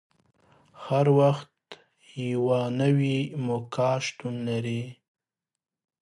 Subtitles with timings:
[0.85, 1.51] هر وخت
[2.31, 4.83] یوه نوې موقع شتون لري.